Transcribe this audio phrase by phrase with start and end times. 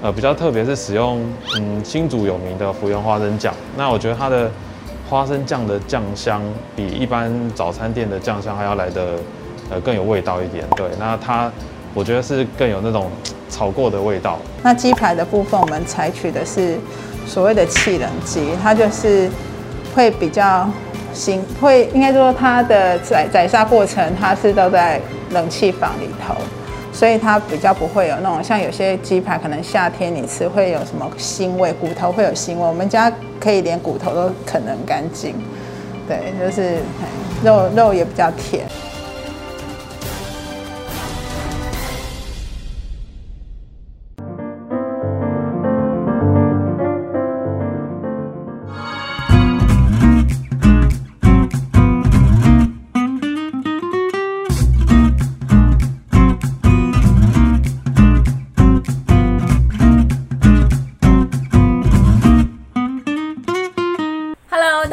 [0.00, 1.20] 呃，比较特别是使用
[1.56, 3.52] 嗯新竹有名的福源花生酱。
[3.76, 4.48] 那我觉得它的
[5.10, 6.40] 花生酱的酱香
[6.76, 9.18] 比一般早餐店的酱香还要来得
[9.70, 10.64] 呃更有味道一点。
[10.76, 11.50] 对，那它
[11.94, 13.10] 我觉得是更有那种
[13.50, 14.38] 炒过的味道。
[14.62, 16.76] 那鸡排的部分，我们采取的是
[17.26, 19.28] 所谓的气冷机，它就是
[19.96, 20.68] 会比较
[21.12, 26.36] 新，会应该说它的宰宰杀过程，它是都在冷气房里头。
[26.98, 32.60] 所以它比较不会有那种像有些鸡排，可能夏天你吃会有什么腥味，骨头会有腥味。
[32.60, 33.08] 我们家
[33.38, 35.32] 可以连骨头都啃得干净，
[36.08, 36.78] 对，就是
[37.44, 38.66] 肉肉也比较甜。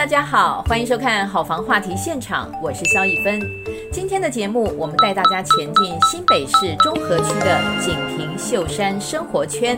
[0.06, 3.42] 大家好，欢迎收看好房话题现场，我是肖一芬。
[3.92, 9.76] 今天的节目，我们带大家前进新北市中和区的锦屏秀山生活圈。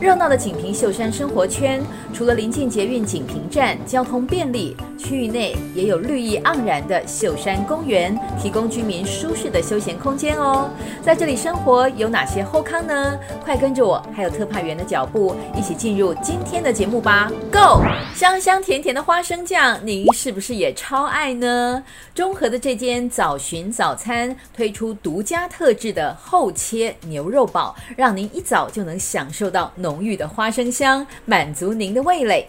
[0.00, 1.82] 热闹的锦屏秀山生活圈，
[2.14, 10.68] 除了临近捷运锦屏站，交通便利，区域内也有绿意盎然的秀山公园，提供居民舒适的休闲空间哦。
[11.00, 13.16] 在这里生活有哪些后康呢？
[13.42, 17.82] 快跟着我，还有特派员的脚步，一起进入今天的节目吧！Go！
[18.14, 21.82] 香香甜甜的花生酱，您是不是也超爱呢？
[22.12, 32.48] 中和的这间早寻早餐推出独家特制的厚切牛肉堡，让您一早就能享受到浓郁的花生香，满足您的味蕾。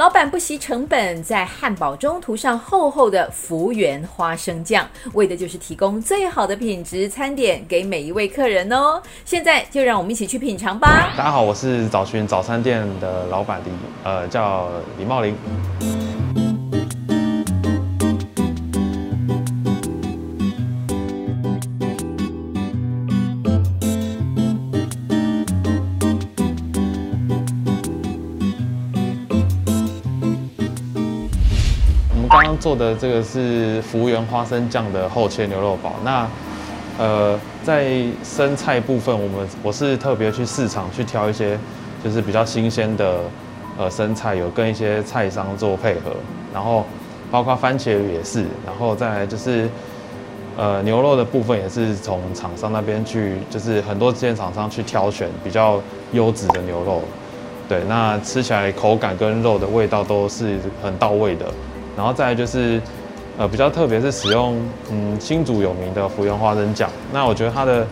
[0.00, 9.02] 老板不惜成本，在汉堡中涂上厚厚的福源花生酱，为的就是提供最好的品质餐点给每一位客人哦。
[9.26, 11.12] 现在就让我们一起去品尝吧。
[11.18, 13.70] 大家好，我是早寻早餐店的老板李，
[14.02, 15.36] 呃，叫李茂林。
[32.60, 35.94] 做的这个是福源花生酱的厚切牛肉堡。
[36.04, 36.28] 那，
[36.98, 41.58] 呃，在生菜部分，我们我是特别去市场去挑一些，
[42.04, 43.18] 就是比较新鲜的，
[43.78, 46.12] 呃，生菜，有跟一些菜商做配合，
[46.52, 46.84] 然后
[47.30, 49.66] 包括番茄也是，然后再来就是，
[50.58, 55.80] 呃，牛肉的部分也是从厂商那边去，就是很多间厂商去挑选比较
[56.12, 57.00] 优质的牛肉，
[57.66, 61.46] 对，那吃起来口感跟肉的味道都是很到位的。
[61.96, 62.80] 然后再就是，
[63.38, 64.56] 呃，比较特别是使用
[64.90, 66.88] 嗯新竹有名的福源花生酱。
[67.12, 67.86] 那我觉得它的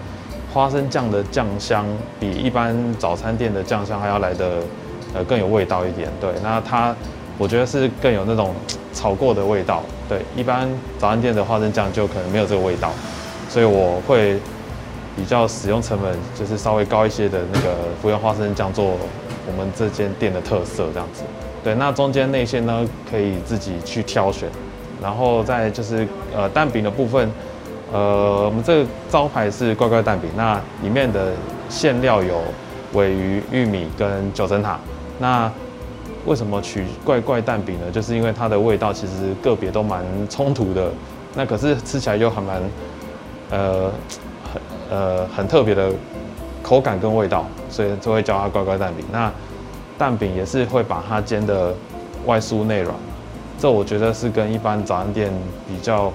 [0.53, 1.85] 花生酱的酱香
[2.19, 4.63] 比一般早餐店的酱香还要来得
[5.15, 6.09] 呃更有味道一点。
[6.21, 6.95] 对，那它
[7.37, 8.55] 我觉得是更有那种
[8.95, 9.83] 炒过的味道。
[10.09, 12.91] 对，一般早餐店的花生酱就可能没有这个味道，
[13.49, 14.39] 所以我会
[15.15, 21.25] 比较使用成本就是稍微高一些的那个福源花生酱做我们这间店的特色这样子。
[21.69, 24.49] 对，那中间内馅呢，可以自己去挑选，
[25.03, 27.31] 然后再就是呃蛋饼的部分，
[27.93, 31.33] 呃我们这个招牌是怪怪蛋饼，那里面的
[31.69, 32.41] 馅料有
[32.95, 34.79] 尾鱼、玉米跟九层塔。
[35.19, 35.53] 那
[36.25, 37.91] 为什么取怪怪蛋饼呢？
[37.93, 40.91] 就是因为它的味道其实个别都蛮冲突的，
[41.35, 42.63] 那可是吃起来又还蛮
[43.51, 43.91] 呃
[44.51, 45.93] 很呃很特别的
[46.63, 49.05] 口感跟味道，所以就会叫它怪怪蛋饼。
[49.13, 49.31] 那
[49.99, 51.75] 蛋饼也是会把它煎得
[52.25, 52.95] 外酥内软，
[53.59, 55.33] 这我觉得是跟一般早餐店
[55.67, 56.13] 比较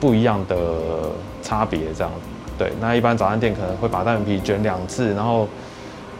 [0.00, 0.56] 不一样的
[1.42, 1.80] 差别。
[1.94, 2.10] 这样，
[2.58, 5.46] 对，那一般早餐店可能会把蛋饼皮卷两次，然后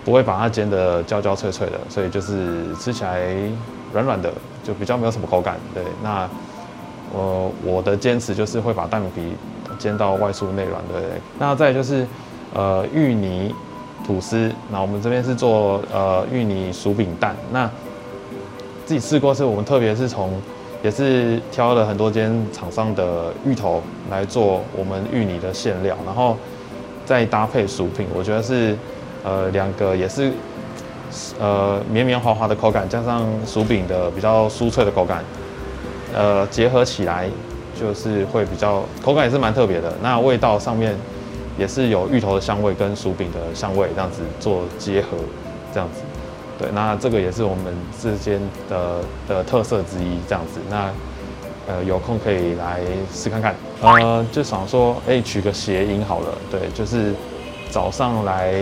[0.05, 3.34] 不会把它煎得焦焦脆脆的，所以就是吃起来
[3.94, 4.31] 软软的，
[4.62, 5.56] 就比较没有什么口感。
[5.72, 6.28] 对，那
[7.12, 9.37] 我我的坚持就是会把蛋饼皮
[9.78, 10.82] 煎到外酥内软。
[10.93, 11.03] 对，
[11.38, 12.06] 那再就是
[12.53, 13.55] 呃芋泥。
[14.06, 17.34] 吐司，那我们这边是做呃芋泥薯饼蛋。
[17.50, 17.70] 那
[18.84, 20.40] 自己试过，是我们特别是从
[20.82, 26.37] 也是挑了很多间厂商的芋头来做我们芋泥的馅料，然后
[27.06, 28.76] 再搭配薯饼，我觉得是
[29.25, 30.31] 呃两个也是
[31.40, 35.25] 呃绵绵滑滑的口感，加上薯饼的比较酥脆的口感，
[36.14, 37.28] 呃结合起来
[37.81, 39.93] 就是会比较口感也是蛮特别的。
[40.02, 40.94] 那味道上面。
[41.56, 45.08] 也是有芋头的香味跟薯饼的香味这样子做结合，
[45.72, 46.00] 这样子，
[46.58, 50.90] 对，那这个也是我们之间的的特色之一，这样子，那
[51.66, 52.80] 呃有空可以来
[53.12, 57.14] 试看看，呃就想说，哎、取个谐音好了，对，就是
[57.70, 58.54] 早上来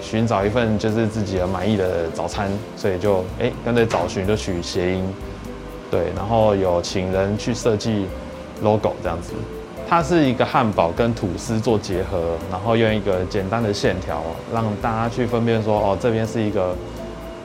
[0.00, 5.04] 寻找一份就是自己很满意的早餐，所以就哎跟着找寻就取谐音，
[5.90, 8.06] 对，然后有请人去设计
[8.62, 9.32] logo 这样子。
[9.88, 14.20] 它是一个汉堡跟吐司做结合，然后用一个简单的线条
[14.52, 16.74] 让大家去分辨说，哦，这边是一个，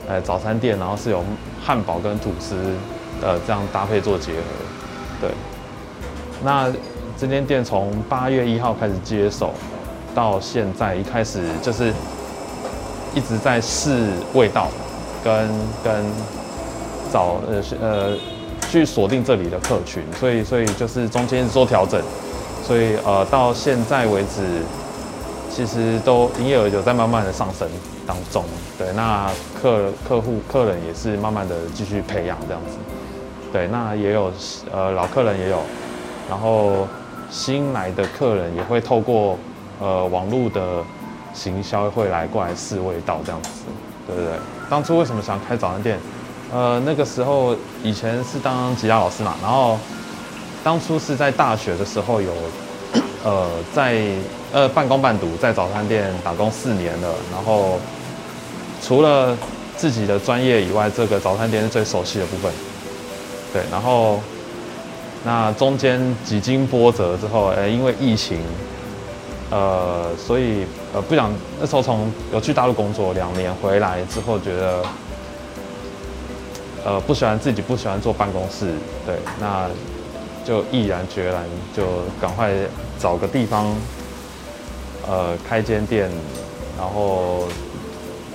[0.08, 1.22] 呃，早餐店，然后是有
[1.64, 2.56] 汉堡跟吐司，
[3.22, 4.38] 呃，这样搭配做结合。
[5.20, 5.30] 对，
[6.42, 6.68] 那
[7.16, 9.54] 这间店从八月一号开始接手，
[10.12, 11.92] 到现在一开始就是
[13.14, 14.66] 一直在试味道，
[15.22, 15.48] 跟
[15.84, 16.04] 跟
[17.12, 18.16] 找呃呃
[18.68, 22.02] 去锁定这里的客群，所以所以就是中间做调整。
[22.64, 24.62] 所以呃，到现在为止，
[25.50, 27.68] 其实都营业额有在慢慢的上升
[28.06, 28.44] 当中。
[28.78, 29.28] 对，那
[29.60, 32.76] 客客户客人也是慢慢的继续培养这样子。
[33.52, 34.32] 对，那也有
[34.72, 35.58] 呃老客人也有，
[36.30, 36.86] 然后
[37.30, 39.36] 新来的客人也会透过
[39.80, 40.84] 呃网络的
[41.34, 43.50] 行销会来过来试味道这样子，
[44.06, 44.30] 对不对？
[44.70, 45.98] 当初为什么想开早餐店？
[46.52, 49.76] 呃，那个时候以前是当吉他老师嘛，然后。
[50.64, 52.32] 当初是在大学的时候有，
[53.24, 54.00] 呃，在
[54.52, 57.08] 呃半工半读，在早餐店打工四年了。
[57.32, 57.80] 然后
[58.80, 59.36] 除了
[59.76, 62.52] 自己的专业以外，这个早餐店是最熟悉的部分。
[63.52, 64.20] 对，然后
[65.24, 68.38] 那中间几经波折之后，呃，因为疫情，
[69.50, 70.64] 呃，所以
[70.94, 74.82] 呃不想那时候从有去大陆工作两年回来之后，觉得
[76.84, 78.72] 呃不喜欢自己不喜欢坐办公室，
[79.04, 79.68] 对，那。
[80.44, 81.44] 就毅然决然，
[81.76, 81.84] 就
[82.20, 82.52] 赶快
[82.98, 83.66] 找个地方，
[85.08, 86.10] 呃，开间店，
[86.76, 87.46] 然后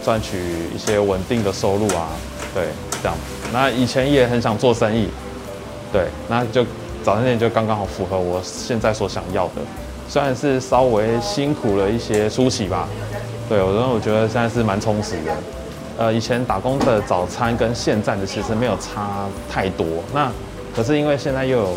[0.04, 0.38] 赚取
[0.74, 2.08] 一些稳定的收入啊，
[2.54, 2.68] 对，
[3.04, 3.18] 这样。
[3.52, 5.10] 那以前也很想做生意，
[5.92, 6.66] 对，那就
[7.04, 9.62] 早餐店就刚刚好符合我现在所想要的，
[10.08, 12.88] 虽然是稍微辛苦了一些初期吧，
[13.50, 15.36] 对，我我觉得现在是蛮充实的。
[15.98, 20.32] 呃，以前打工的早餐跟现在的其实没有差太多，那
[20.74, 21.74] 可是因为现在又有。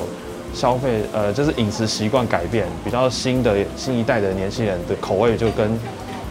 [0.53, 5.79] 消费呃，就是饮食习惯改变，比较新的新一代的年轻人的口味就跟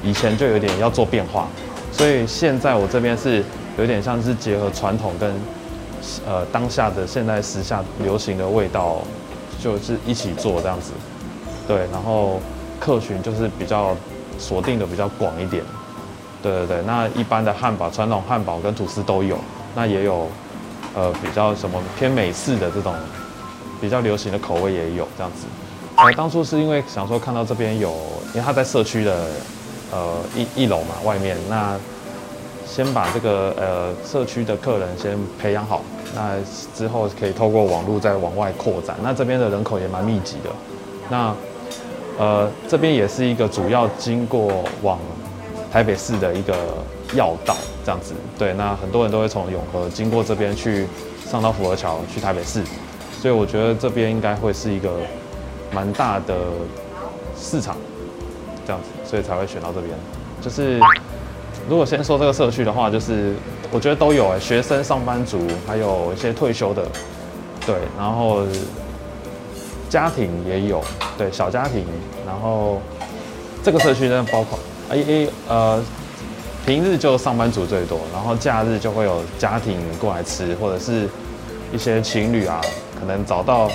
[0.03, 1.47] 以前就有点要做变化，
[1.91, 3.43] 所以现在我这边是
[3.77, 5.33] 有点像是结合传统跟
[6.27, 8.97] 呃当下的现在时下流行的味道，
[9.61, 10.91] 就是一起做这样子，
[11.67, 12.39] 对，然后
[12.79, 13.95] 客群就是比较
[14.37, 15.63] 锁定的比较广一点，
[16.43, 19.37] 对对对，那一般的汉堡，传统汉堡跟吐司都有，
[19.75, 20.27] 那也有
[20.93, 22.93] 呃比较什么偏美式的这种。
[23.81, 25.45] 比较流行的口味也有这样子，
[25.95, 27.89] 呃，当初是因为想说看到这边有，
[28.33, 29.27] 因为他在社区的
[29.91, 31.77] 呃一一楼嘛，外面，那
[32.67, 35.81] 先把这个呃社区的客人先培养好，
[36.13, 36.35] 那
[36.75, 38.95] 之后可以透过网络再往外扩展。
[39.01, 40.49] 那这边的人口也蛮密集的，
[41.09, 41.35] 那
[42.17, 44.99] 呃这边也是一个主要经过往
[45.71, 46.55] 台北市的一个
[47.13, 47.55] 要道
[47.85, 50.85] 这样子，对，那很多人都会从永和经过这边去
[51.25, 52.61] 上到福和桥去台北市。
[53.21, 54.93] 所以我觉得这边应该会是一个
[55.73, 56.35] 蛮大的
[57.37, 57.75] 市场，
[58.65, 59.93] 这样子，所以才会选到这边。
[60.41, 60.79] 就是
[61.67, 63.33] 如果先说这个社区的话，就是
[63.71, 65.37] 我觉得都有哎，学生、上班族，
[65.67, 66.87] 还有一些退休的，
[67.65, 68.45] 对，然后
[69.89, 70.81] 家庭也有，
[71.17, 71.85] 对，小家庭。
[72.25, 72.81] 然后
[73.61, 74.57] 这个社区呢，包括
[74.89, 75.83] 哎哎呃，
[76.65, 81.09] 平日就上班族最多，然后假日就会有家庭过来吃，或者是
[81.73, 82.61] 一些情侣啊。
[82.99, 83.69] 可能找到，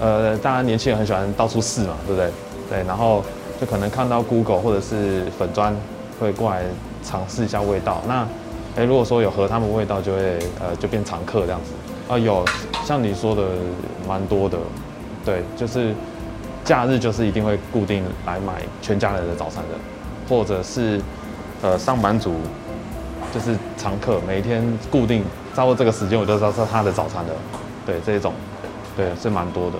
[0.00, 2.30] 呃，当然年轻人很喜欢到处试嘛，对不对？
[2.70, 3.22] 对，然后
[3.60, 5.74] 就可能看到 Google 或者是粉砖
[6.18, 6.62] 会过来
[7.04, 8.02] 尝试一下味道。
[8.08, 8.26] 那，
[8.76, 11.72] 诶，如果说有合他们味道，就会呃就变常客这样子。
[12.12, 12.44] 啊，有
[12.84, 13.42] 像你说的
[14.08, 14.58] 蛮多的，
[15.24, 15.94] 对，就是
[16.64, 19.78] 假日就是一定会固定来买全家人的早餐的，
[20.28, 21.00] 或者是
[21.62, 22.34] 呃上班族
[23.32, 25.22] 就是常客，每天固定
[25.54, 27.32] 差不多这个时间我就知道是他的早餐的，
[27.86, 28.32] 对这一种。
[28.96, 29.78] 对，是蛮多的，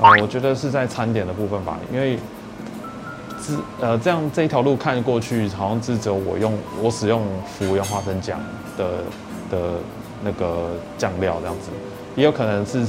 [0.00, 2.16] 呃，我觉得是在餐点的部分吧，因为，
[3.42, 7.22] 是呃这样这一条路看过去，好像是只有我用我使用
[7.58, 8.40] 福源花生酱
[8.78, 8.84] 的
[9.50, 9.58] 的
[10.24, 11.68] 那个酱料这样子，
[12.14, 12.84] 也有可能是，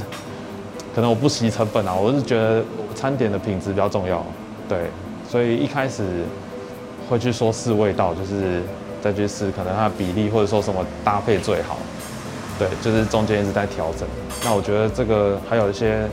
[0.95, 2.63] 可能我不惜成本啊，我是觉得
[2.95, 4.25] 餐点的品质比较重要，
[4.69, 4.89] 对，
[5.29, 6.23] 所以一开始
[7.09, 8.61] 会去说试味道，就是
[9.01, 11.77] 再去试可能它的比例或者说什么搭配最好。
[12.59, 14.07] 对，就是中间一直在调整。
[14.43, 16.07] 那我觉得这个还有一些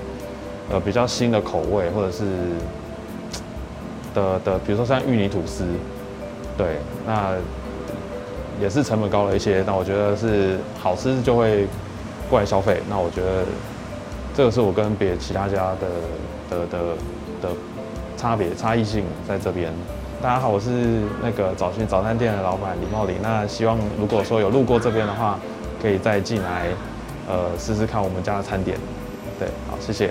[0.70, 2.24] 呃比较新的口味，或者是
[4.14, 5.64] 的的，比如说像芋泥吐司，
[6.56, 7.32] 对，那
[8.60, 9.64] 也是成本高了一些。
[9.66, 11.66] 那我觉得是好吃就会
[12.28, 12.82] 过来消费。
[12.90, 13.44] 那我觉得
[14.34, 15.88] 这个是我跟别其他家的
[16.50, 16.78] 的的
[17.40, 17.48] 的
[18.18, 19.72] 差别差异性在这边。
[20.20, 23.16] 大家好，我是那个早训早餐店的老板李茂林。
[23.22, 25.38] 那希望如果说有路过这边的话，
[25.84, 26.68] 可以再进来，
[27.28, 28.78] 呃，试试看我们家的餐点。
[29.38, 30.10] 对，好，谢谢。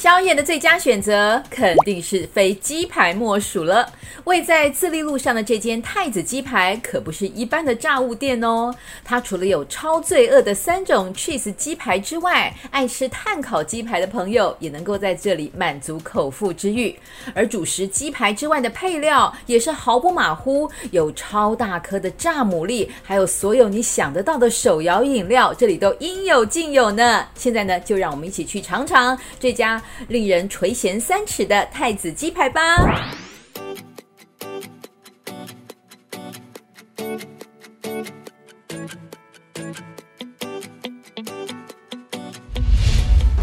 [0.00, 3.86] 宵夜的最佳选择肯定是非鸡排莫属了。
[4.24, 8.74] 位在自立路上的这间太子鸡排可不是一般的炸物店哦。
[9.04, 16.98] 它除了有超罪恶的三种 cheese 鸡排之外，爱吃炭烤鸡排的朋友也能够在这里满足口腹之欲。
[17.34, 27.26] 而主食鸡排之外的配料也是毫不马虎，有超大颗的炸牡蛎，还有所有你想得到的手摇饮料，这里都应有尽有呢。
[27.34, 29.82] 现在呢，就让我们一起去尝尝这家。
[30.08, 32.60] 令人垂涎三尺的太子鸡排吧！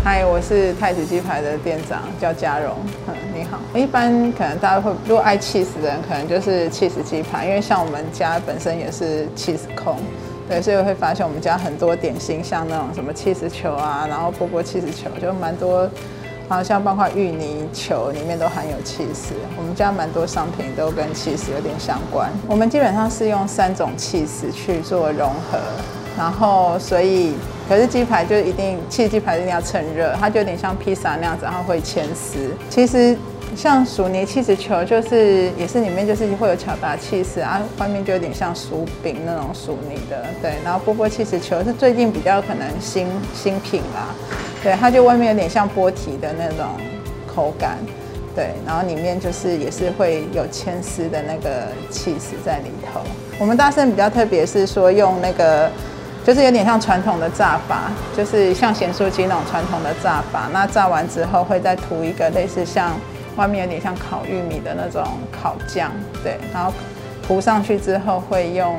[0.04, 2.78] 嗨，我是太子鸡排的店长，叫嘉荣。
[3.08, 3.60] 嗯，你好。
[3.76, 10.00] 一般可能大家会，如果爱起司的人，可能就是起司鸡排，因为像我们家本身也是起司控，
[10.48, 15.90] 对，所以会发现我们家很多点心，像那种什么起司球啊，然后波波起司球，就蛮多。
[16.50, 22.32] 好像包括芋泥球里面都含有起司，我们家蛮多商品都跟起司有点相关。
[22.48, 25.60] 我们基本上是用三种起司去做融合，
[26.18, 27.34] 然后所以
[27.68, 32.38] 可是鸡排就一定切鸡排一定要趁热，它就有点像披萨那样子，它会牵丝。
[32.70, 33.18] 其实
[33.58, 40.54] 像薯泥起司球就是也是里面就是会有巧达起司啊，外面就有点像薯饼那种薯泥的，对。
[40.64, 44.14] 然后波波起司球是最近比较可能新新品啦。
[44.64, 46.68] 对，它就外面有点像波提的那种
[47.34, 47.80] 口感，
[48.36, 53.02] 对，然后里面就是也是会有牵丝的那个起司在里头。
[53.40, 55.68] 我们大圣比较特别是说用那个，
[56.24, 60.48] 就是有点像传统的炸法，就是像咸酥鸡那种传统的炸法。
[60.54, 62.92] 那炸完之后会再涂一个类似像
[63.38, 65.02] 外面有点像烤玉米的那种
[65.32, 65.90] 烤酱，
[66.22, 66.74] 对，然后
[67.26, 68.76] 涂上去之后会用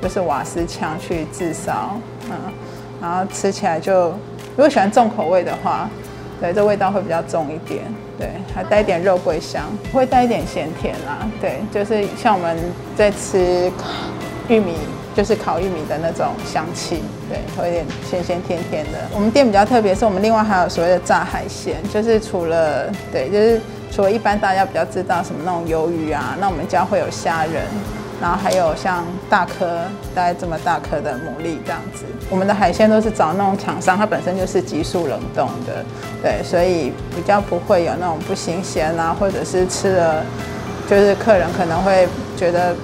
[0.00, 2.00] 就是瓦斯枪去炙烧，
[2.30, 2.36] 嗯，
[3.02, 4.14] 然后吃起来就。
[4.56, 5.88] 如果喜欢重口味的话，
[6.40, 7.84] 对，这味道会比较重一点，
[8.18, 9.62] 对，还带一点肉桂香，
[9.92, 12.56] 会带一点咸甜啦，对，就是像我们
[12.96, 13.70] 在吃
[14.48, 14.74] 玉米，
[15.14, 18.98] 就是烤玉米的那种香气，对，会有点咸咸甜甜的。
[19.14, 27.62] 我们店比较特别，是我们另外还有所谓的炸海鲜，就是除了对，就是除了一般大家比较知道什么那种鱿鱼啊，那我们家会有虾仁。
[28.20, 29.64] 然后还有像大颗，
[30.12, 32.04] 大概这么大颗的牡蛎这样子。
[32.28, 35.84] 我们的海鲜都是找那种厂商，它本身就是急速冷冻的，
[36.20, 40.24] 对，所以比较不会有那种不新鲜啊，或者是吃了，
[40.90, 42.74] 就是客人可能会觉得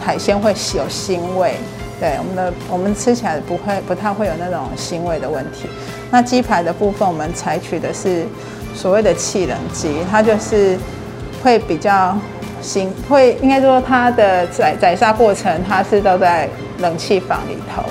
[0.00, 1.56] 海鲜会有腥味。
[1.98, 5.68] 对，我们的我们吃起来不会不太会有那种腥味的问题。
[6.08, 8.24] 那鸡排的部分，我们采取的是
[8.74, 10.76] 所谓的气冷鸡，它就是
[11.42, 12.16] 会比较。
[12.62, 17.82] 行会应该说它的宰宰杀过程，它是都在冷气房里头，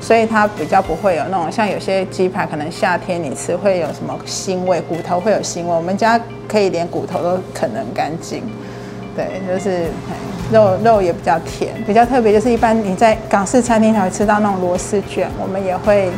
[0.00, 5.68] 所以它比较不会有那种像有些鸡排可能夏天你吃会有什么腥味，骨头会有腥味。
[5.68, 8.42] 我们家可以连骨头都啃得干净，
[9.14, 9.88] 对，就是
[10.50, 16.10] 肉肉也比较甜，比较特别就是一般你在港式餐厅才会吃到那种螺丝卷，我们也会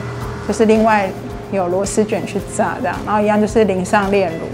[0.47, 1.11] 就是另外
[1.53, 4.47] 有螺丝卷去炸这样，然后一样就是淋上炼乳。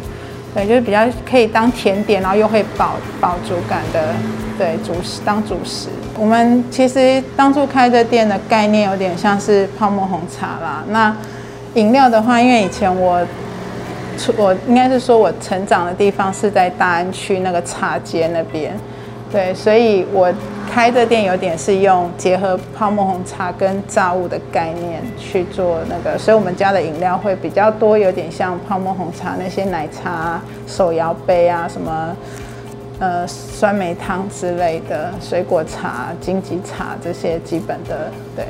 [0.54, 4.14] 对，就是比较可以当甜点，然后又会饱饱足感的，
[4.58, 5.88] 对，主食当主食。
[6.18, 10.84] 我们其实当初开这店的概念有点像是泡沫红茶啦。
[10.88, 11.16] 那
[11.72, 13.26] 饮料的话，因为以前我，
[14.36, 18.76] 我应该是说我成长的地方是在大安区那个茶街那边，
[19.32, 20.32] 对，所以我。
[20.70, 32.16] 开这店有点是用结合泡沫红茶跟炸物的概念去做那个，所以我们家的饮料会比较多，有点像泡沫红茶那些奶茶、手摇杯啊，什么
[33.00, 38.46] 呃酸梅汤之类的，水果茶、金桔茶这些基本的，对，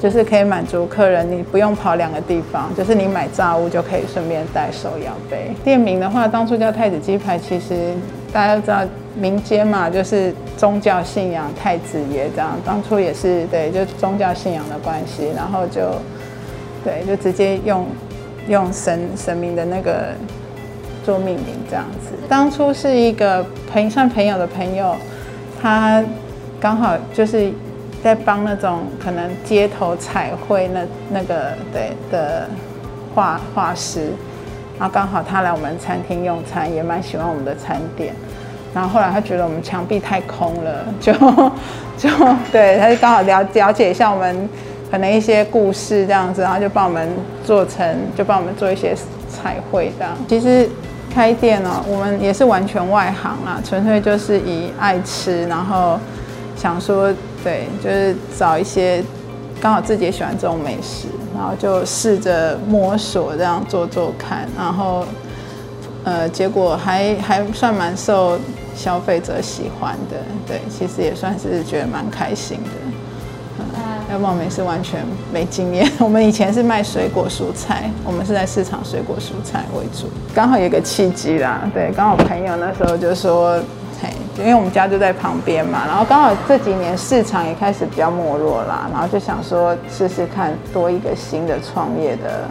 [0.00, 5.50] 就是可以满足客人，你不用跑两个地方，就是你买炸物就可以顺便带手摇杯。
[5.64, 7.92] 店名的话，当初叫太子鸡排，其实
[8.34, 8.82] 大家都知道。
[9.16, 15.82] 民间嘛，就是宗教信仰太子爷这样，当初也是对，就宗教信仰的关系，然后就
[16.82, 17.86] 对，就直接用
[18.48, 20.08] 用神神明的那个
[21.04, 22.16] 做命名这样子。
[22.28, 24.96] 当初是一个朋算朋友的朋友，
[25.62, 26.02] 他
[26.58, 27.52] 刚好就是
[28.02, 32.48] 在帮那种可能街头彩绘那那个对的
[33.14, 34.08] 画画师，
[34.78, 38.14] 然后刚好他来我们餐厅用餐，也蛮喜欢我们的餐点。
[38.74, 41.12] 然后后来他觉得我们墙壁太空了，就
[41.96, 42.08] 就
[42.50, 44.48] 对，他就刚好了了解一下我们
[44.90, 47.08] 可能一些故事这样子，然后就帮我们
[47.44, 48.92] 做成，就帮我们做一些
[49.28, 50.12] 彩绘这样。
[50.28, 50.68] 其实
[51.12, 55.96] 开店呢、我们也是完全外行啦，纯粹就是以爱吃，然后
[56.56, 57.14] 想说，
[57.44, 59.00] 对，就是找一些
[59.64, 65.06] 刚好自己也喜欢这种美食，然后就试着摸索这样做做看，然后
[66.04, 68.38] 呃，结果还还算蛮受
[68.76, 72.70] 消费者喜欢的，对，其实也算是觉得蛮开心的。
[74.12, 75.00] 要不我们是完全
[75.32, 75.90] 没经验。
[75.98, 80.10] 我们以前是卖水果蔬菜，我们是在市场水果蔬菜为主。
[80.34, 83.64] 刚好有个契机啦，对，刚好朋友那时候就说，嘿，
[84.38, 92.48] 因为我们家就在旁边嘛，然后刚好这几年市场也开始比较没落啦，然后就想说试试看多一个新的创业的。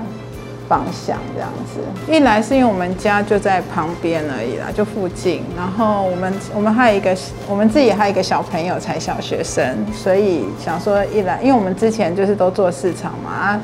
[0.66, 5.44] 方向这样子，一来是因为我们家就在旁边而已啦，就附近。
[5.58, 7.16] 然后我们我们还有一个，
[7.50, 13.62] 我们自己还有一个小朋友才小学生，所以想说一来，因为我们之前就是都做市场嘛，啊，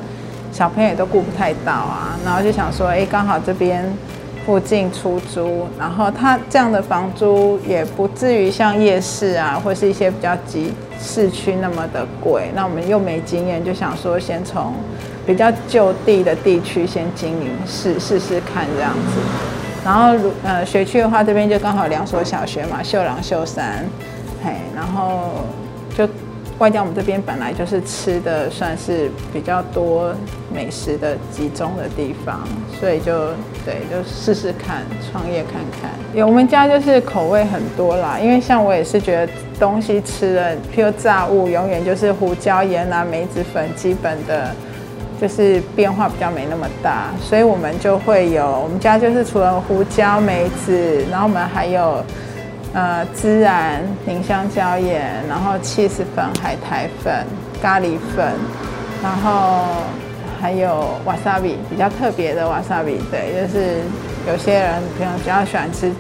[0.52, 3.82] 小朋友也都顾不太到啊，然后就想说，哎，刚好这边
[4.50, 12.50] 附近出租，然后他这样的房租也不至于像夜市啊，或是一些比较集市区那么的贵。
[12.56, 14.74] 那我们又没经验，就想说先从。
[15.28, 19.20] 比较就地的地区先经营试试试看这样子，
[19.86, 23.86] 然后如呃学区的话，这边就刚好两所小学嘛，秀朗、秀山，
[24.44, 25.46] 嘿，然后
[26.60, 30.14] 外加我们这边本来就是吃的算是比较多
[30.54, 32.48] 美食的集中的地方，
[32.80, 33.30] 所以就
[33.66, 35.90] 对，就试试看创业看看。
[36.14, 44.54] 因为我们家就是口味很多啦，因为像我也是觉得东西吃的，譬如炸物，永远就是胡椒盐啊、梅子粉基本的。
[45.22, 52.02] 就是变化比较没那么大，所以我们就会有，我们家就是除了胡椒、梅子，然后我们还有
[52.74, 57.26] 呃孜然、宁香椒盐，然后起司粉、海苔粉、
[57.62, 58.34] 咖喱粉，
[59.02, 59.66] 然后
[60.40, 63.78] 还有瓦萨比，比较特别的瓦萨比，对，就是
[64.28, 65.92] 有些人平常比较喜欢吃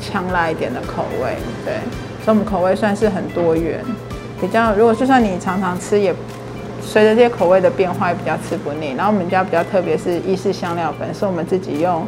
[0.00, 1.74] 呛辣一点的口味，对，
[2.24, 3.80] 所以我们口味算是很多元，
[4.40, 6.14] 比较如果就算你常常吃也。
[6.88, 8.94] 随着这些口味的变化，也比较吃不腻。
[8.96, 12.06] 然后我们家比较特别是意式香料粉，是我们自己用，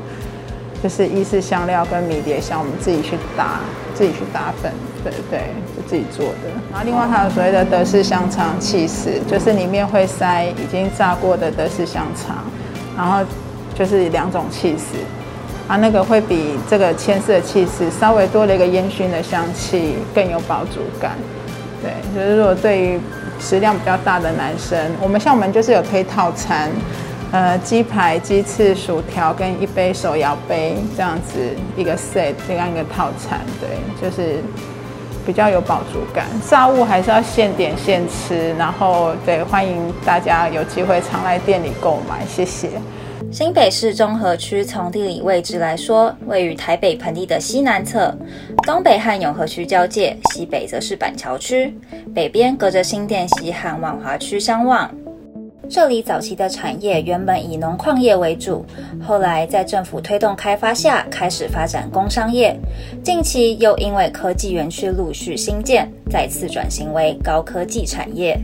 [0.82, 3.60] 就是意式香料跟迷迭香，我们自己去打，
[3.94, 5.40] 自己去打粉，对对，
[5.76, 6.50] 就自己做的。
[6.70, 12.44] 然后另外还有所谓的德式香肠起司，就是里面会塞已经炸过的德式香肠，
[12.96, 13.24] 然后
[13.74, 14.98] 就是两种气势，
[15.66, 21.12] 啊，那个会比这个牵丝的起司稍微多了一个烟熏的香气，更有饱足感。
[21.82, 23.00] 对，就是如果对于
[23.40, 26.68] 食量比较大的男生，我们像我们就是有推套餐，
[27.30, 31.38] 呃，鸡排、鸡翅、薯条跟一杯手摇杯这样子
[31.76, 33.68] 一个 set，这样一个套餐，对，
[34.00, 34.42] 就是
[35.26, 36.24] 比较有饱足感。
[36.48, 42.70] 炸物还是要现点现吃，然后对，欢迎大家有机会常来店里购买，谢谢。
[43.30, 48.16] 新北市中和区从地理位置来说，位于台北盆地的西南侧，
[48.62, 51.76] 东北和永和区交界，西北则是板桥区，
[52.14, 54.90] 北边隔着新店溪和万华区相望。
[55.70, 58.64] 这里早期的产业原本以农矿业为主，
[59.02, 62.58] 后来在政府推动开发下，开始发展工商业，
[63.04, 68.38] 近期又因为科技园区陆续新建，再次转型为高科技产业。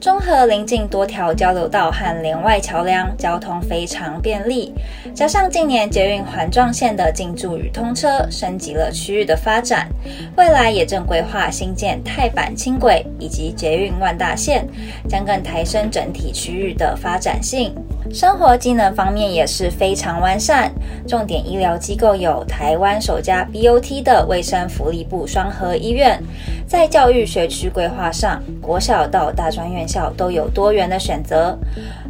[0.00, 4.72] 中和邻近多条交流道和连外桥梁，交通非常便利。
[5.12, 9.88] 加上近年捷运环状线的进驻与通车，升级了区域的发展。
[10.36, 14.64] 未来也正规划新建泰板轻轨以及捷运万大线，
[15.08, 17.74] 将更抬升整体区域的发展性。
[18.14, 20.72] 生活机能方面也是非常完善，
[21.06, 26.22] 重点医疗机构有台湾首家 BOT 的卫生福利部双和医院。
[26.66, 31.56] 在教育学区规划上，国小到大专院校都有多元的选择。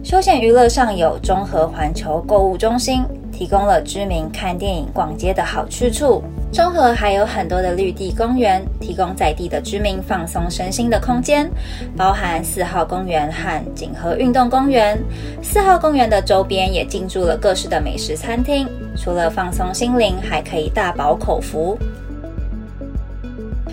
[0.03, 6.21] 休闲娱乐上有中和环球购物中心，提供了居民看电影、逛街的好去处。
[6.51, 11.49] 中和还有很多的绿地公园，提供在地的居民放松身心的空间，
[11.97, 14.99] 包含四号公园和锦和运动公园。
[15.41, 18.67] 四号公园的周边也进驻了各式的美食餐厅，
[18.97, 21.79] 除了放松心灵，还可以大饱口福。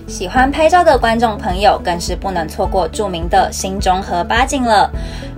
[0.08, 4.90] 喜欢拍照的观众朋友，更是不能错过著名的新中和八景了。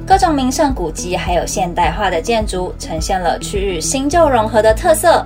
[0.05, 5.25] 各种名胜古迹，还有现代化的建筑，呈现了区域新旧融合的特色。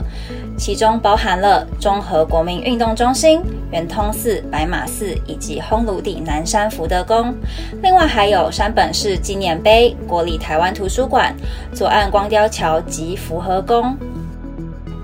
[0.57, 7.33] 其中包含了中和国民运动中心、圆通寺、白马寺以及烘炉底南山福德宫。
[7.81, 11.35] 另外还有山本市纪念碑、国立台湾图书馆、
[11.73, 13.97] 左岸光雕桥及福和宫。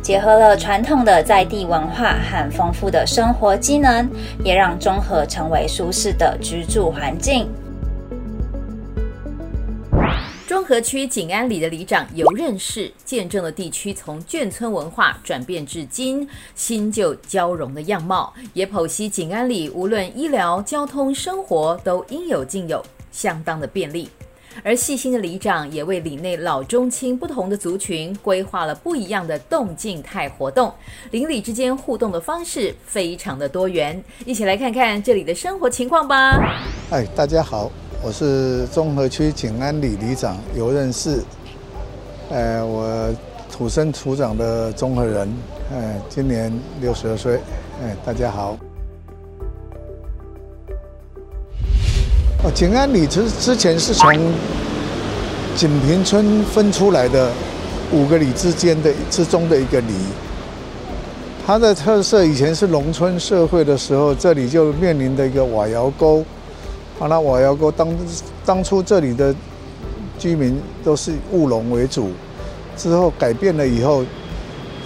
[0.08, 4.10] 结合了传统的在地文化和丰富的生活机能，
[4.41, 7.46] 也让中和成为舒适的居住环境。
[10.48, 24.08] 中和区景安里的里长游任士见证了地区从眷村文化转变至今新旧交融的样貌，也剖析景安里无论医疗、交通、生活都应有尽有，相当的便利。
[24.63, 30.74] 而细心的里长也为里内老中青不同的族群规划了不一样的动静态活动，
[31.12, 34.04] 邻里之间互动的方式非常的多元。
[34.26, 36.39] 一起来看看这里的生活情况吧。
[36.89, 37.72] 嗨，大家好，
[38.04, 41.24] 我是中和区景安里里长游任士。
[42.30, 43.13] 呃，我
[43.52, 45.34] 土生土长的中和人，
[45.72, 47.39] 呃，今年六十二岁。
[47.82, 48.58] 哎，大家好。
[52.43, 54.13] 哦，景安里之之前是从
[55.56, 57.32] 锦屏村分出来的
[57.91, 59.93] 五个里之间的之中的一个里。
[61.47, 66.23] 它的特色以前是农村社会的时候，这里就面临的一个瓦窑沟。
[67.00, 67.89] 啊，那瓦窑沟当
[68.45, 69.34] 当初这里的
[70.19, 72.12] 居民都是务农为主，
[72.78, 74.06] 之后改变了以后，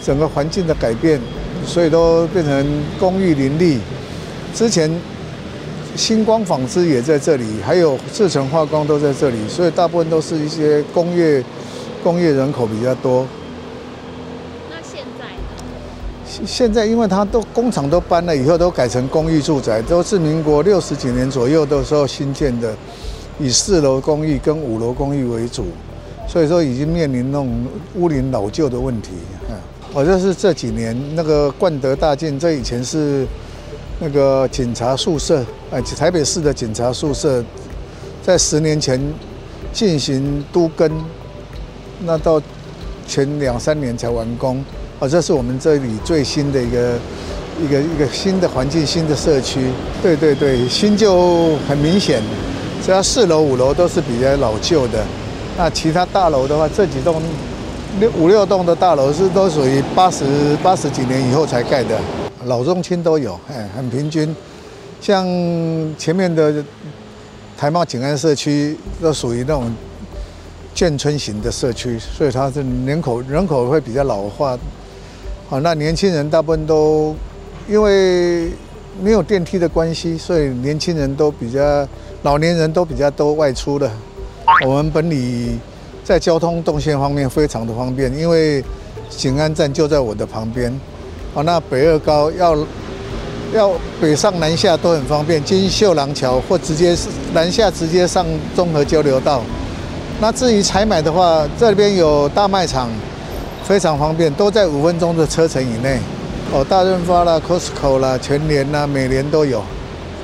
[0.02, 1.20] 整个环境的改变，
[1.66, 2.66] 所以都变成
[2.98, 3.80] 公寓林立。
[4.56, 4.90] 之前。
[5.96, 11.44] 新光纺织也在这里，还有制成化工都在这里，所以大部分都是一些工业，
[12.02, 13.28] 工业人口比较多。
[14.70, 16.48] 那现在呢？
[16.48, 22.74] 现在因为它都工厂都搬了，以后都改成公寓住宅，都是民国六十几年左右的时候新建的，
[23.40, 25.66] 以四楼公寓跟五楼公寓为主，
[26.28, 29.10] 所以说已经面临那种屋龄老旧的问题。
[29.50, 29.56] 嗯，
[29.94, 33.28] 好像是这几年那个冠德大建，这以前是。
[34.04, 37.44] 那个警察宿舍，哎，台北市的警察宿舍，
[38.24, 39.00] 在十年前
[39.72, 40.90] 进行都更，
[42.04, 42.42] 那到
[43.08, 44.66] 前两三年才完工。
[44.98, 46.98] 哦，这是我们这里最新的一个
[47.64, 49.60] 一个一个新的环境、新的社区。
[50.02, 52.24] 对对对，新旧很明显，
[52.84, 55.06] 只要四楼、五楼都是比较老旧的。
[55.56, 57.22] 那其他大楼的话，这几栋
[58.00, 60.26] 六五六栋的大楼是都属于八十
[60.64, 62.00] 八十几年以后才盖的。
[62.46, 64.36] 老中青都有，哎，很平均。
[65.00, 65.26] 像
[65.98, 66.64] 前面的
[67.58, 69.74] 台茂景安社区，都属于那种
[70.76, 74.58] 眷村型的社区，所以它是人口人口会比较老化。
[75.50, 77.16] 好，那年轻人大部分都
[77.68, 78.52] 因为
[79.02, 81.88] 没有电梯的关系，所以年轻人都比较，
[82.24, 83.92] 老年人都比较多外出的。
[84.66, 85.58] 我们本里
[86.04, 88.64] 在交通动线方面非常的方便，因为
[89.10, 90.72] 景安站就在我的旁边。
[91.34, 92.58] 哦，那北二高要
[93.54, 99.42] 要北上南下都很方便，金秀廊桥或直接是南下直接上综合交流道。
[100.20, 102.90] 那至于采买的话，这边有大卖场，
[103.64, 106.00] 非常方便，都在五分钟的车程以内。
[106.54, 109.64] 哦，大润发啦、Costco 啦、全联啦、美联都有。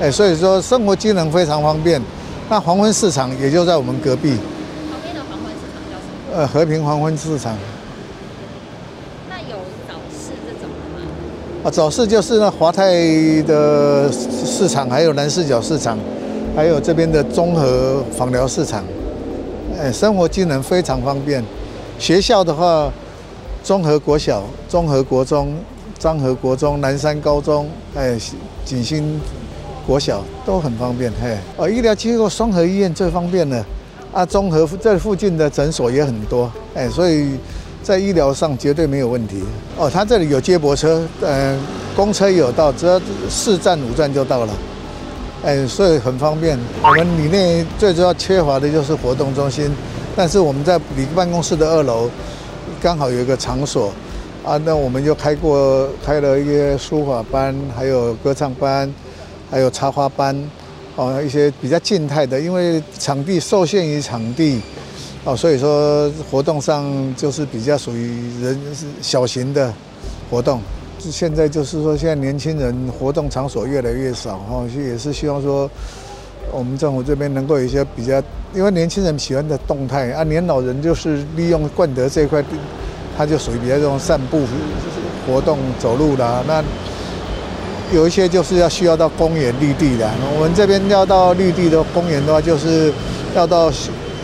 [0.02, 2.02] 哎，所以说生活机能非常方便。
[2.50, 4.32] 那黄昏市场也就在我们隔壁。
[4.32, 6.38] 旁边的黄昏市场叫什么？
[6.38, 7.58] 呃，和平黄昏市场。
[11.68, 12.94] 啊，早市就是那华泰
[13.42, 16.00] 的市场，还有南四角市场，
[16.56, 18.86] 还有这边的中和枋寮市场，
[19.78, 21.44] 哎，生活机能非常方便。
[22.00, 22.90] 学校的话，
[23.64, 25.54] 综合国小、综合国中、
[26.00, 28.18] 漳和国中、南山高中，哎，
[28.64, 29.20] 景新
[29.86, 31.12] 国小都很方便。
[31.22, 33.66] 嘿，哦，医疗机构双和医院最方便了，
[34.14, 37.32] 啊，综合这附近的诊所也很多，哎，所以。
[37.88, 39.42] 在医疗上绝对没有问题
[39.78, 41.58] 哦，它这里有接驳车，嗯、
[41.96, 44.54] 公车也有到，只要四站五站就到了，
[45.46, 46.60] 哎，所以很方便。
[46.84, 49.74] 我们里面最主要缺乏的就是活动中心，
[50.18, 52.10] 但是我们在里办公室的二楼
[52.82, 53.94] 刚好有一个场所，
[54.44, 58.94] 啊，那我们就开过开了一些书法班，还有歌唱班，
[59.50, 60.38] 还有插花班，
[60.98, 64.60] 哦，一些比较静态的，因为场地受限于场地。
[65.28, 66.86] 哦，所以说活动上
[67.18, 69.74] 就是比较属于人是小型的
[70.32, 70.62] 活动。
[71.00, 75.70] 现在就是说，现在年轻人活动场所越来越少，哈，也是希望说
[76.50, 78.24] 我们政府这边能够有一些比较，
[78.56, 82.56] 因为年轻人喜欢的动态啊，年老人就是利用冠德这块地，
[83.18, 84.46] 他就属于比较这种散步
[85.28, 86.42] 活动、走路啦。
[86.48, 86.64] 那
[87.94, 92.94] 有一些就是要需要到公园绿地的，我们这边要到绿地的公园的话，就是
[93.36, 93.70] 要到。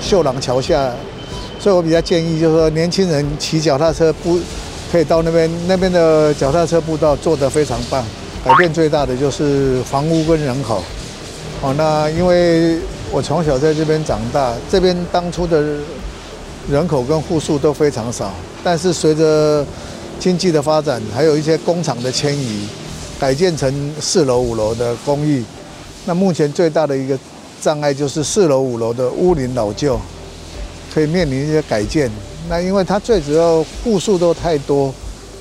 [0.04, 0.92] 秀廊桥下，
[1.60, 4.38] 所以我比较建议，就是说年轻人骑脚踏车不
[4.92, 8.06] 可以到那边，那边的脚踏车步道做得非常棒。
[8.44, 10.84] 改变最大的就是房屋跟人口。
[11.62, 12.78] 哦，那因为
[13.10, 15.64] 我从小在这边长大，这边当初的
[16.70, 19.66] 人口跟户数都非常少，但是随着
[20.20, 22.68] 经济的发展，还有一些工厂的迁移，
[23.18, 25.42] 改建成四楼、五楼的公寓。
[26.06, 27.18] 那目前最大的一个
[27.64, 29.98] 障碍就是四楼、五楼的屋龄老旧，
[30.94, 32.12] 可以面临一些改建。
[32.50, 34.94] 那因为它最主要户数都太多，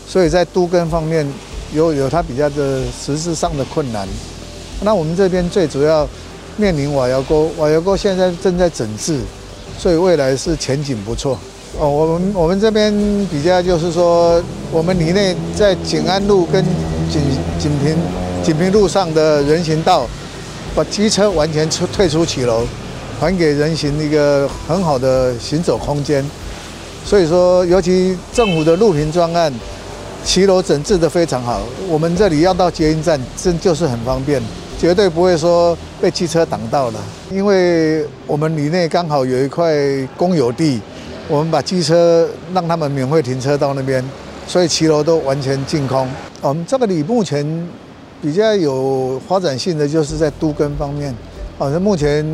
[0.06, 1.26] 所以在都更方面
[1.74, 4.06] 有有它比较的实质上的困难。
[4.82, 6.08] 那我们这边最主要
[6.56, 9.18] 面临瓦窑沟，瓦窑沟现在正在整治，
[9.76, 11.36] 所以未来是前景不错。
[11.76, 12.92] 哦，我们我们这边
[13.28, 16.62] 比较就是说，我们里内在景安路跟
[17.10, 17.20] 景
[17.58, 17.96] 景平
[18.44, 20.06] 景平路上的人行道，
[20.74, 22.64] 把机车完全出退出骑楼，
[23.20, 26.24] 还给人行一个很好的行走空间。
[27.04, 29.52] 所以说，尤其政府的路平专案，
[30.24, 31.60] 骑楼整治得非常好。
[31.88, 34.40] 我们这里要到捷运站，真就是很方便，
[34.78, 37.00] 绝对不会说被汽车挡到了。
[37.30, 39.74] 因为我们里内刚好有一块
[40.16, 40.80] 公有地。
[41.28, 44.04] 我们把机车让他们免费停车到那边，
[44.46, 46.06] 所以骑楼都完全净空。
[46.40, 47.46] 我们这个里目前
[48.22, 51.14] 比较有发展性的，就是在都更方面。
[51.58, 52.24] 好像目前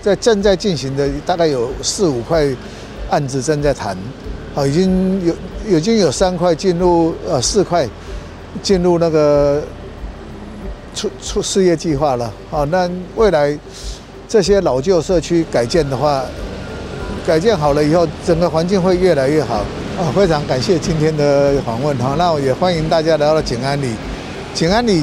[0.00, 2.44] 在正在进行的大概有四五块
[3.10, 3.96] 案子正在谈，
[4.54, 7.88] 啊，已经有已经有三块进入呃四块
[8.62, 9.62] 进入那个
[10.94, 12.32] 出出事业计划了。
[12.50, 13.56] 好，那未来
[14.26, 16.24] 这些老旧社区改建的话。
[17.24, 19.58] 改建好了以后，整个环境会越来越好
[19.96, 20.10] 啊！
[20.12, 23.94] 非常感谢今天的访问哈，那我也欢迎大家来到景安里，
[24.54, 25.02] 景安里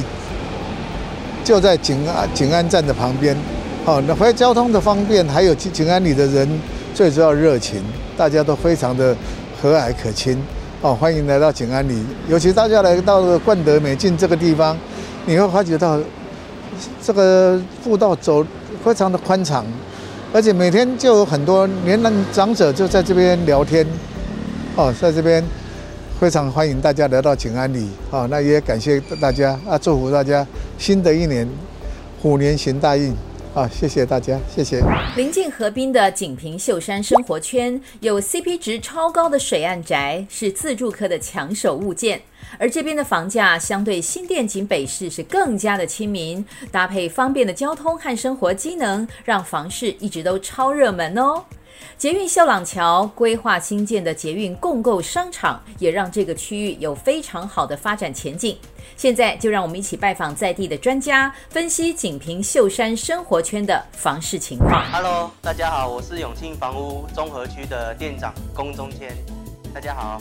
[1.44, 3.36] 就在景安景安站的旁边，
[3.84, 6.48] 哦，那回交通的方便，还有景安里的人
[6.94, 7.82] 最主要热情，
[8.16, 9.14] 大家都非常的
[9.60, 10.40] 和蔼可亲。
[10.82, 14.76] 哦，欢迎来到景安里，尤其大家来到冠德美境这个地方，
[15.26, 15.98] 你会发觉到
[17.02, 18.46] 这个步道走
[18.84, 19.66] 非常的宽敞。
[20.32, 22.00] 而且每天就有很多年
[22.32, 23.84] 长者就在这边聊天，
[24.76, 25.44] 哦，在这边
[26.20, 31.48] 非常欢迎大家来到景安里，哦，那也感谢大家啊，祝福大家新的一年
[32.20, 33.16] 虎年行大运，
[33.54, 34.82] 啊，谢谢大家，谢谢。
[35.16, 42.20] 临近河滨的景平秀山生活圈有 CP 值超高的水岸宅，是自住客的抢手物件。
[42.58, 51.42] 而这边的房价相对新店景北市是更加的亲民，搭配方便的交通和生活机能，让房市一直都超热门哦。
[51.96, 58.56] 捷运秀朗桥规划新建的捷运共购商场，也让这个区域有非常好的发展前景。
[58.96, 64.84] 现在就让我们一起拜访在地的专家，分析景平秀山生活圈的房市情况。
[64.92, 69.16] Hello，大家好，我是永庆房屋综合区的店长龚中谦，
[69.72, 70.20] 大家好。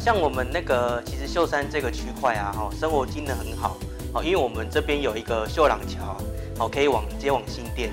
[0.00, 3.76] 像我们那个，其实秀山这个区块啊，哈，生活机能很好，
[4.12, 6.16] 哦，因为我们这边有一个秀朗桥，
[6.62, 7.90] 哦，可以往接往新店，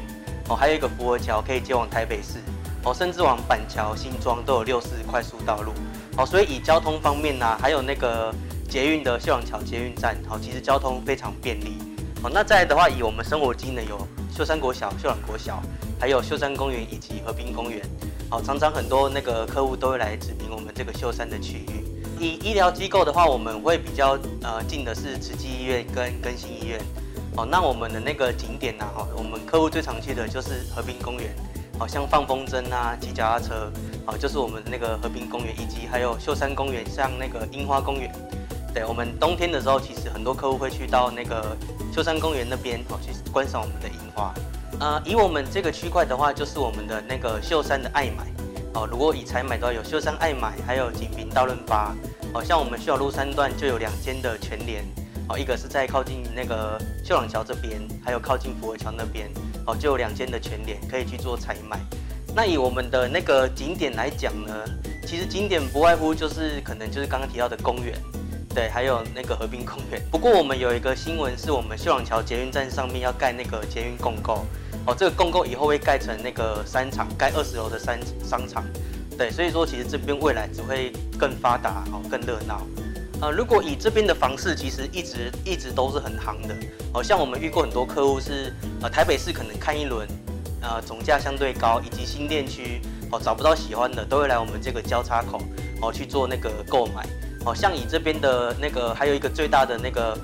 [0.48, 2.38] 哦，还有一个福和桥可以接往台北市，
[2.84, 5.72] 哦，甚至往板桥、新庄都有六四快速道路，
[6.16, 8.32] 哦，所以以交通方面呢、还有那个
[8.70, 11.80] 捷运的秀朗桥捷运站，哦，其实交通非常便利，
[12.22, 15.60] 哦，那再来的话，以我们生活机能有秀山国小、秀朗国小，
[16.00, 17.82] 还有秀山公园以及河滨公园，
[18.30, 21.84] 哦，常常很多那个客户都会来指明我们这个秀山的区域。
[22.20, 26.80] 以医疗机构的话，我们会比较呃近的是慈济医院跟更新医院，
[27.40, 31.34] 哦，那我们的那个景点呐，哈，我们客户最常去的就是和平公园，
[31.78, 33.72] 好像放风筝啊、骑脚踏车，
[34.06, 38.12] 好，就是我们的那个和平公园，以及还有秀山公园，像那个樱花公园，
[38.74, 41.56] 对，我们冬天的时候，其实很多客户会去到那个
[41.94, 44.34] 秀山公园那边，哦，去观赏我们的樱花。
[44.82, 48.28] 呃，以我们这个区块的话，就是我们的那个秀山的爱买。
[48.74, 51.96] 哦，如果以采买的话，有秀山爱买，还有景平大润发。
[52.34, 54.84] 哦，像我们秀朗路三段就有两间的全联。
[55.30, 59.30] 哦，一个是在靠近那个秀朗桥这边，还有靠近福和桥那边。
[59.68, 61.80] 哦，就有两间的全联可以去做采买。
[62.36, 64.54] 那以我们的那个景点来讲呢，
[65.06, 67.94] 其实景点不外乎就是可能就是刚刚提到的公园，
[68.56, 70.02] 对，还有那个河滨公园。
[70.10, 74.44] 不过我们有一个新闻是我们秀朗桥捷运站上面要盖那个捷运共构。
[74.88, 78.64] 哦，这个共构以后会盖成那个商场，盖二十楼的商商场，
[79.16, 82.66] 对，所以说其实这边未来只会更发达，哦，更热闹。
[83.22, 86.56] 呃，如果以这边的房市，其实一直一直都是很夯的。
[86.94, 90.08] 好、哦、像我们遇过很多客户是，呃，台北市可能看一轮，
[90.62, 92.80] 呃，总价相对高，以及新店区，
[93.12, 95.42] 哦，找不到喜欢的，都会来我们这个交叉口，
[95.82, 97.06] 哦，去做那个购买。
[97.46, 100.18] 哦，像以这边的那个，还有一个最大的那个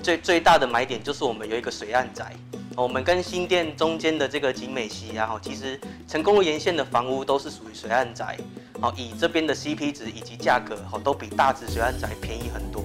[0.00, 2.32] 最最大的买点，就是我们有一个水岸宅。
[2.76, 8.36] 我们跟新店中间的这个景美溪啊，其实成功路沿线的房屋都是属于水岸宅，
[8.80, 12.84] 哦，以这边的 CP 值以及价格，哦都比大直水岸宅便宜很多，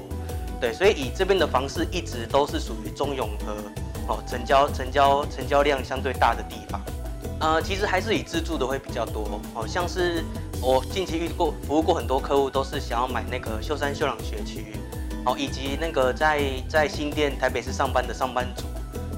[0.60, 3.56] 对，所以以这边的房市一直都是属于中永和，
[4.08, 6.82] 哦，成交成交成交量相对大的地方，
[7.40, 10.24] 呃，其实还是以自住的会比较多，哦像是
[10.62, 14.76] 我近期遇过服务过很多客户，都是想要买那个秀山秀朗学区，
[15.26, 18.64] 哦，以及那个在在新店台北市上班的上班族。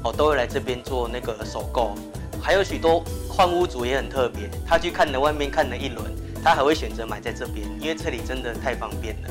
[0.06, 1.96] 哦，都会来这边做那个首购，
[2.42, 9.30] 还有许多换屋主也很特别，他去看了外面看了一轮，他还会选择买在这边，因为这里真的太方便了。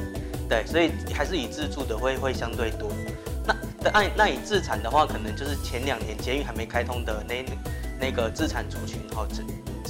[0.49, 2.91] 对，所以还是以自住的会会相对多。
[3.47, 3.57] 那
[3.93, 7.45] 那那以自产的话，可能就是前两年捷运还没开通的那
[8.01, 9.43] 那个自产族群，哈，这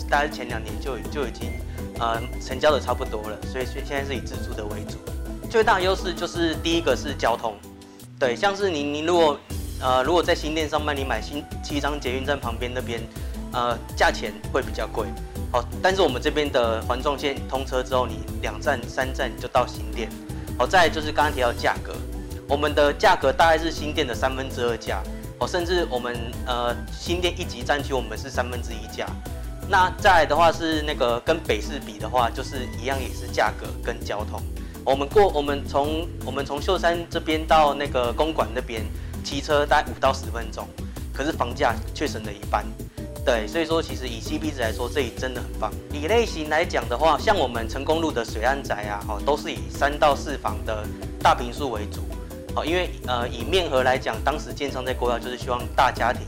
[0.09, 1.51] 大概前两年就就已经
[1.99, 4.99] 呃成交的差不多了，所以所以现在是以自住的为主。
[5.51, 7.55] 最大优势就是第一个是交通，
[8.19, 9.39] 对，像是您您如果
[9.81, 13.01] 呃如果在新店上班，你买新七张捷运站旁边那边，
[13.53, 15.09] 呃价钱会比较贵，
[15.53, 20.09] 好，但是我们这边的环状线通车之后，你两站三站就到新店，
[20.59, 21.93] 好，再来就是刚刚提到价格，
[22.49, 25.03] 我们的价格大概是新店的三分之二价。
[25.39, 29.07] 哦甚至我们呃新店一级战区，我们是三分之一价。
[29.69, 34.41] 那再来的话是那个跟北市比的话，就是一样也是价格跟交通。
[34.85, 38.83] 我们过我们从我们从秀山这边到那个公馆那边
[39.25, 40.67] 骑车大概五到十分钟，
[41.13, 42.65] 可是房价却省了一半。
[43.25, 45.73] 对，所以说其实以 CP 值来说，这里真的很棒。
[45.93, 50.85] 以类型来讲的话，像我们成功路的水岸宅啊，哦，都是以三到四房的
[51.23, 52.01] 大平数为主。
[52.53, 56.23] 好，因为呃，以面河来讲，当时建商在规划就是希望大家庭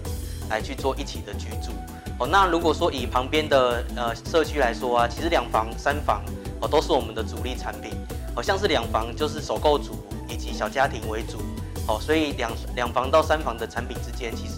[0.49, 1.73] 来去做一起的居住。
[2.21, 6.23] 哦，那如果说以旁边的呃社区来说啊，其实两房、三房
[6.61, 7.91] 哦都是我们的主力产品。
[8.37, 9.93] 好像是两房就是首购族
[10.29, 11.39] 以及小家庭为主。
[11.87, 14.55] 哦，所以两两房到三房的产品之间，其实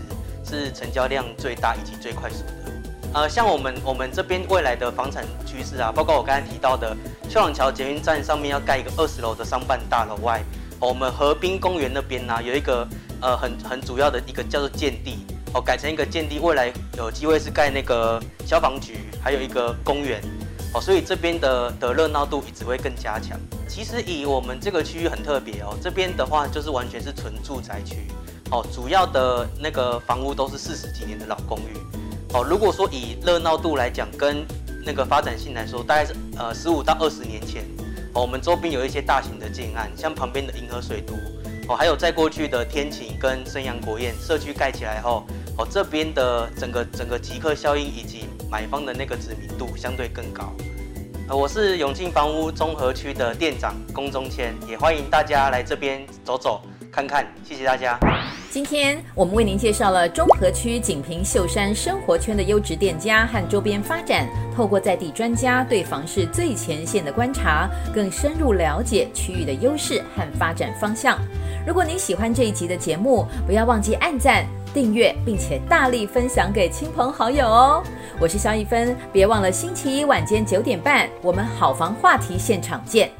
[0.47, 2.53] 是成交量最大以及最快速的。
[3.15, 6.95] 呃，像我们我们这边未来的房产趋势啊，包括我刚才提到的
[7.29, 10.43] 秀朗桥捷运站上面要盖一个二十楼的商办大楼外。
[10.79, 12.87] 我们河滨公园那边呢、有一个
[13.23, 20.21] 呃很很主要的一个叫做建地哦，改成一个建地，未来有机会是盖那个消防局，还有一个公园
[20.75, 23.41] 哦，所以这边的的热闹度只会更加强。
[23.67, 28.07] 其实以我们这个区域很特别哦，这边的话就是完全是纯住宅区
[28.51, 31.77] 哦，主要的那个房屋都是四十几年的老公寓
[32.33, 32.45] 哦。
[32.45, 34.47] 如果说以热闹度来讲，跟
[34.85, 37.65] 那个发展性来说，大概是呃十五到二十年前。
[38.15, 41.13] 哦我们周边有一些大型的建案，像旁边的银河水都，
[41.69, 45.27] 哦，还有在过去的天晴跟升阳国宴社区盖起来后，
[45.59, 50.51] 哦，这边的整个整个集客效应以及买方的那个知名度相对更高。
[51.29, 56.63] 我是永庆房屋中和区的店长龚宗谦，也欢迎大家来这边走走
[56.97, 58.01] 看看，谢谢大家。
[58.49, 71.19] 今天我们为您介绍了中和区锦屏秀山生活圈的优质店家和周边发展，透过在地专家对房市最前线的观察，更深入了解区域的优势和发展方向。
[71.67, 77.85] 如果您喜欢这一集的节目，不要忘记按赞、订阅，并且大力分享给亲朋好友哦。
[78.19, 83.11] 我是萧一芬，别忘了星期一晚间九点半，我们好房话题现场见。